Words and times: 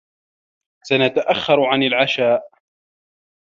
سنتأخر 0.83 1.59
عن 1.65 1.83
العشاء. 1.83 2.43